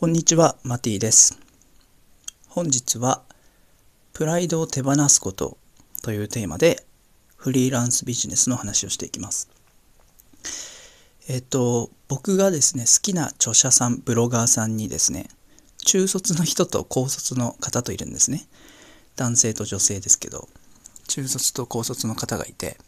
[0.00, 1.40] こんにちは、マティです。
[2.46, 3.24] 本日は、
[4.12, 5.58] プライドを手放すこと
[6.04, 6.86] というテーマで、
[7.34, 9.48] フリーランスビジネスの話をしていきます。
[11.26, 15.26] えっと、僕がですね、好きな著者さん、ブロガーさんにですね、
[15.78, 18.46] 中卒の人と高卒の方といるんですね。
[19.16, 20.48] 男性と女性ですけど、
[21.08, 22.78] 中卒と高卒の方がいて、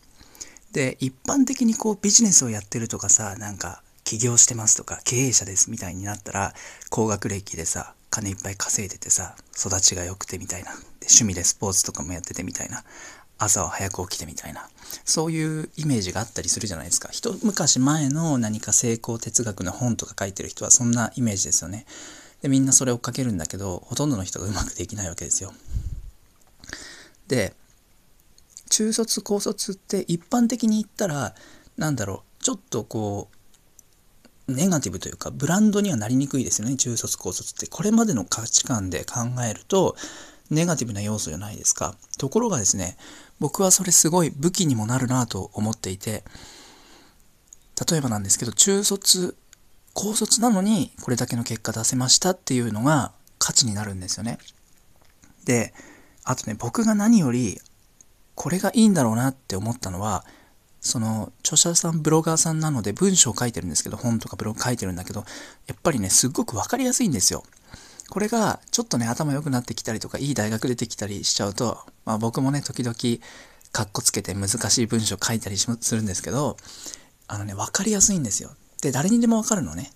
[0.71, 6.53] で、一般的にこうビジネスをやってるとかさ、なんか起業してますとか経営者ですみたいになったら
[6.91, 10.73] 高学歴でさ金いっぱい稼いでてさ育ちが良くてみたいな。
[10.73, 12.83] で趣味でスポーツとかもやっててみたいな。
[13.39, 14.69] 朝は早く起きてみたいな。
[15.05, 17.09] そういうイメージがあったりするじゃないですか。
[17.13, 21.87] 一昔前の何か成功哲学の本とか書いてる人はそんなイメージですよね。
[22.43, 25.53] でみんなそれを追っかけるんだけどほとんどの人がうまくできないわけですよ。
[27.29, 27.55] で
[28.71, 31.37] 中卒高卒って一般的に言ったら
[31.77, 33.40] なんだろうちょっとこう
[34.51, 36.77] ネガティブというかブランドにはなりにくいですよね。
[36.77, 37.67] 中卒高卒って。
[37.67, 39.97] これまでの価値観で考えると
[40.51, 41.95] ネガティブな要素じゃないですか。
[42.19, 42.97] ところがですね
[43.39, 46.25] 僕はそれすごい武器にもなるなと思っていて
[47.91, 49.37] 例えばなんですけど中卒
[49.95, 54.39] 高卒なのにこれだけの結果出せましたっていうのが価値になるんですよね。
[55.45, 55.73] で
[56.25, 57.59] あとね僕が何より
[58.35, 60.25] これがいいんだろうなって思ったのは
[60.81, 65.25] その著者さんブロガーさんなので文章を書いてるんですけど本とかブログ書いてるんだけど
[65.67, 67.45] やっぱりねすっごく分かりやすいんですよ。
[68.09, 72.95] これがちょっとね頭良くなってきたりとかいい大学出てきたりしちゃうと、まあ、僕もね時々
[73.73, 76.57] かっこつけて難しい文章書いたりするんですけど
[77.29, 78.51] あのね分かりやすいんですよ。
[78.83, 79.93] で誰にでも分かるのね。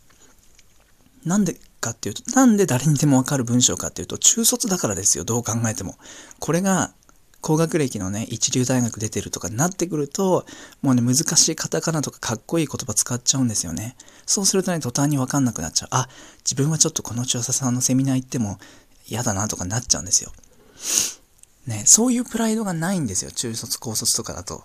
[1.25, 5.97] なんでかっていうとなんで誰にでも分かる文章かっていうと中卒だからですよどう考えても。
[6.39, 6.93] これが
[7.45, 10.47] 高学歴のね、一流大学出てるとかになってくると、
[10.81, 13.97] もうね、難しいカタカナとかかっこいい言葉使っちゃうんですよね。
[14.25, 15.89] そうするとね、途端にわかんなくなっちゃう。
[15.91, 18.59] あ、自分はちょっとこの調査さんのセミナー行っても
[19.07, 20.33] 嫌だなとかなっちゃうんですよ。
[21.67, 23.31] ね、そういうプライドがないんですよ。
[23.31, 24.65] 中卒、高卒とかだと。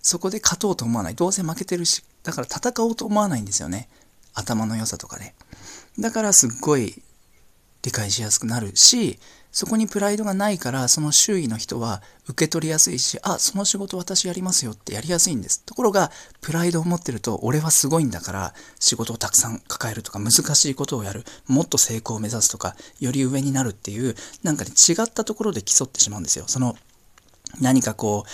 [0.00, 1.16] そこで勝とうと思わない。
[1.16, 3.88] どうせ負けてるし、だから戦おうと思わないんですよね。
[4.34, 5.34] 頭の良さとかで。
[5.98, 7.02] だからすっごい
[7.84, 9.18] 理解しやすくなるし、
[9.52, 15.62] そこにプライドがないから、その周囲の人は受け取りやすいし、あ、その仕事私やりますよってやりやすいんです。
[15.64, 26.46] ところが、プライドを持ってると、俺はすごいんだから、仕事をたくさん抱えるとか、難しいことをやる、もっと成功を目指すとか、より上になるっていう、なんかね、違ったところで競ってしまうんですよ。
[26.48, 26.76] その、
[27.60, 28.24] 何かこ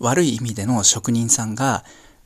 [0.00, 1.84] う、悪い意味での職人さんが、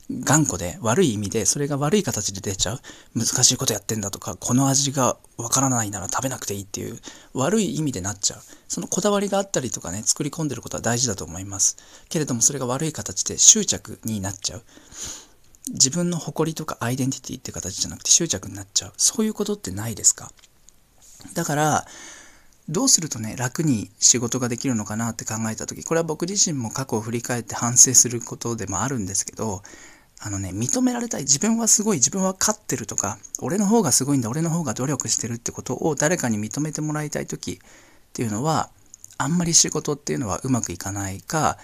[0.09, 2.79] 頑固で悪い意味でそれが悪い形で出ちゃう。
[3.15, 6.99] 難しいことやってんだとかこの味がわからないなら食べなくていいっていう
[7.33, 8.39] 悪い意味でなっちゃう。
[8.67, 11.77] そのこだわりがあったりとかね作り込んでることは大事だと思います。
[12.09, 14.63] けれどもそれが悪い形で執着になっちゃう。
[15.71, 18.93] 自分の誇りとかアイデンティティって形じゃなくて執着になっちゃう。
[18.97, 20.31] そういうことってないですか？
[21.33, 21.85] だから
[22.69, 29.63] どうするとね楽に仕事ができるのかなって考えた時これは僕自身も過去を振り返って反省することでもあるんですけど
[30.25, 31.21] あのね、認められたい。
[31.21, 38.71] 自分はすごい、自分は勝ってるとか、俺の方がすごいんだ、俺の方が努力してるってことを誰かに認めてもらいたい時っていうのは、
[39.19, 41.59] あんまり仕事っていうのはうまくいかないか、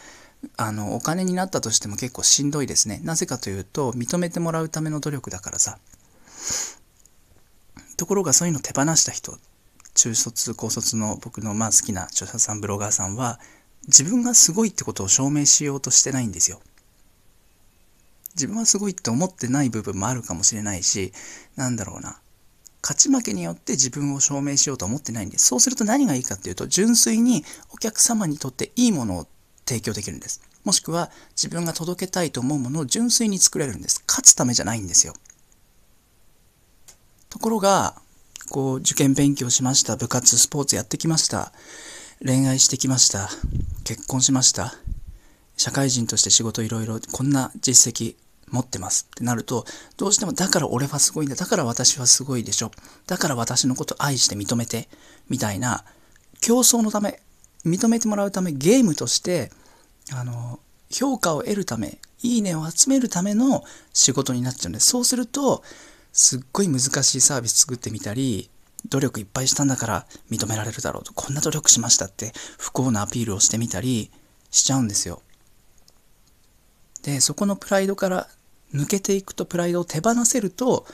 [0.58, 3.02] あの、お金になったとしても結構しんどいですね。
[3.04, 5.80] なぜかというと、認めてもらうための努力だからさ。
[7.98, 9.40] ところがそういうの手放した人、
[9.96, 13.40] 中卒、高卒の僕のまあ好きな著者さん、ブロガーさんは、
[13.88, 16.62] 自分がすごいってことを証明しようとしてないんですよ。
[18.36, 21.14] 自分はすごいって思ってない部分もあるかもしれないし、
[21.56, 22.20] なんだろうな。
[22.84, 25.38] 勝ち負けによって自分を証明しようと思ってないんで。
[25.38, 29.28] そうすると何がいいかっていうと、純粋にお客様にとっていいものを
[29.66, 30.42] 提供できるんです。
[30.64, 34.04] もしくは自分が届けたいと思うものを純粋に作れるんです。
[34.08, 35.14] 勝つためじゃないんですよ。
[37.30, 37.96] ところが、
[38.50, 39.96] こう、受験勉強しました。
[39.96, 41.54] 部活、スポーツやってきました。
[42.24, 43.30] 恋愛してきました。
[43.84, 44.76] 結婚しました。
[45.58, 48.16] 社会人として仕事いろいろこんな実績
[48.50, 49.66] 持ってますってなると
[49.98, 52.72] どうしてもだから俺はすごいんだだから私はすごいでしょ。
[53.08, 54.90] だから私のこと愛して認めて
[55.30, 55.86] みたいな
[56.42, 57.22] 競争のため
[57.66, 59.52] 認めてもらうためゲームとして
[60.14, 60.60] あの
[60.90, 63.64] 評価を得るためいいねを集めるための
[63.94, 65.64] 仕事になっちゃうんでそうすると
[66.12, 68.50] すっごい難しいサービス作ってみたり
[68.90, 71.14] 努力いっぱいしたんだから認められるだろうと。
[71.14, 74.12] こんな努力しましたって不幸なアピールをしてみたり
[74.50, 75.22] しちゃうんですよ。
[77.04, 78.28] でそこのプライドから
[78.74, 80.86] 抜けていくとプライドを手放せると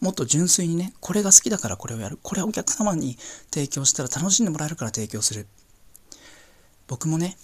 [0.00, 2.18] もっと純粋にねこれが好きだからこれをやる。
[2.22, 3.16] これをお客様に
[3.50, 5.46] 提供したら楽しんでもらえるから提供する。
[6.86, 7.36] 僕もね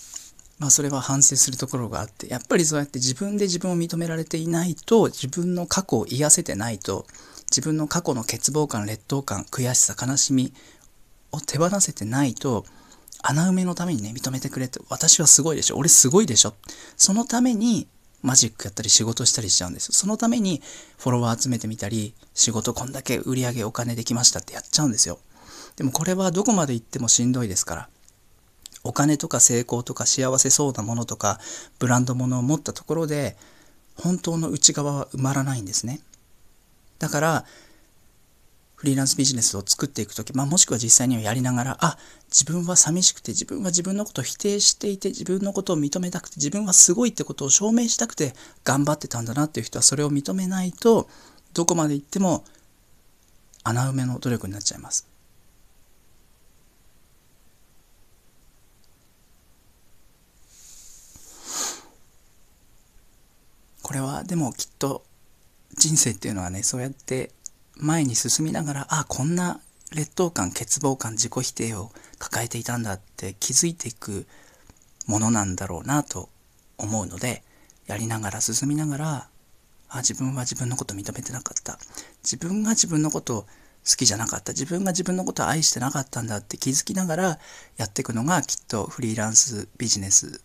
[0.59, 7.07] まあそれは反省するところがあってやっぱりそうやって自分で自分を認められていないと自分の過去を癒せてないと
[7.51, 10.53] 自分の過去の欠乏感劣等感悔しさ悲しみ
[11.33, 12.67] を手放せてないと
[13.23, 15.79] 穴埋めのためにね認めてくれって私はすごいでしょ。
[15.79, 16.55] 俺すごいでしょ。
[16.97, 17.89] そのために
[18.23, 19.93] マジックやったり仕事したりしちゃうんですよ。
[19.95, 20.63] そのために
[20.99, 25.19] フォロワー集めてみたり仕事こんだけ売り上げお金できましたってやっちゃうんですよ。
[25.77, 27.89] でもこれはどこまで行ってもしんどいですから。
[28.83, 31.39] お金とか成功とか幸せそうなものとか
[31.79, 33.37] ブランドものを持ったところで
[33.95, 36.01] 本当の内側は埋まらないんですね。
[36.99, 37.45] だから
[38.81, 41.99] フリーランスビジネスを作っていく時、まあ、もしくは実際にはやりながらあ
[42.31, 48.33] 自分は寂しくて自分は自分のことを否定していて自分のことを認めたくて自分はすごいってことを証明したくて
[48.65, 51.11] 頑張ってたんだなっていう人はそれを認めないと
[51.53, 52.43] どこまで行っても
[53.65, 55.07] 穴埋めの努力になっちゃいます。
[63.83, 65.05] これはでもきっと
[65.77, 67.33] 人生っていうのはねそうやって
[67.81, 69.61] 前に進みながらあこんな
[69.93, 74.27] 劣等感欠乏感自己否定を抱えていたんだって気づいていく
[75.07, 76.29] ものなんだろうなと
[76.79, 77.43] 思うので
[77.87, 79.29] やりながら進みながら
[79.89, 81.79] あ自分は自分のこと認めてなかった
[82.23, 83.47] 自分が自分のこと
[83.89, 87.39] 好きじゃなかった自分が自分のことを愛してなかったんだって気づきながら
[87.77, 90.43] やっていくのがきっとフリーランスビジネス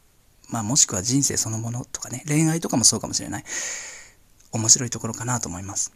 [0.50, 3.44] まあもしくは人生そのものとかね、恋愛とかもそうかもしれない。
[4.52, 5.92] 面白いところかなと思います。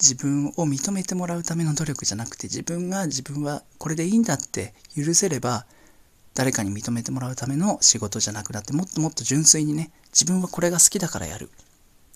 [0.00, 5.66] 自分を認めてもらうための努力じゃなくて自分が自分はこれでいいんだって許せれば
[6.34, 11.50] 誰かに認めてもらうための仕事じゃなくなってもっともっと純粋にね自分はこれが好きだからやる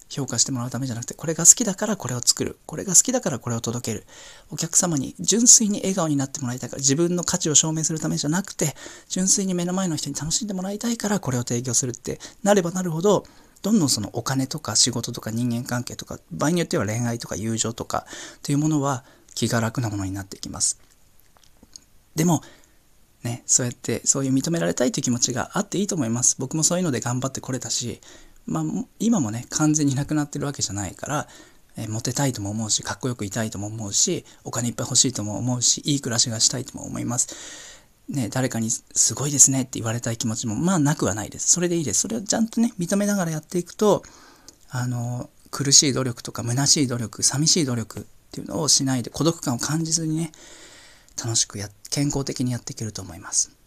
[0.08, 2.58] 評価してもらうためじゃなくて、これが好きだからこれを作る。
[2.66, 4.06] これが好きだからこれを届ける。
[4.50, 8.74] お客様に純粋に笑顔になってもらいたいから、自分の価値を証明するためじゃなくて、
[9.08, 13.24] 純粋に目の前の人に楽しんでもらいたいからこれを提供するってなればなるほど、
[13.62, 18.06] どんどんそのお金とか仕事とか人間関係とか、場合によっては恋愛とか友情とか
[18.42, 20.80] というものは気が楽なものになっていきます。
[22.14, 22.42] でも、
[23.22, 26.36] ね、そうやってそういう認められたいという気持ちがあっていいと思います。
[26.38, 28.00] 僕もそういうので頑張ってこれたし、
[28.46, 28.64] まあ、
[28.98, 31.28] 今もね完全になくなってるわけじゃないから、
[31.76, 37.77] え、モテたいとも思うしかっこよくいたいとも思うしお金いっぱい欲しいとも思うしいい暮らしがしたいとも思います。
[38.08, 41.48] ね、誰かにすごいですねって言われたい気持ちもまあなくはないです。
[41.50, 42.00] それでいいです。
[42.00, 44.02] それをちゃんとね認めながらやっていくと
[44.70, 48.02] あの苦しい努力とか虚しい努力寂しい努力っ
[48.32, 50.32] ていうのをしないで孤独感を感じずにね
[51.22, 53.57] 楽しくや健康的にやっていけると思います。